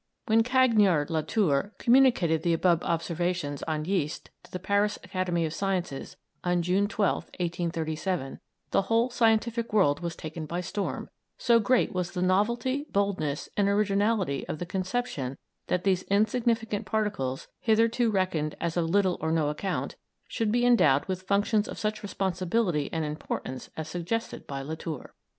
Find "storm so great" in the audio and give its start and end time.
10.59-11.93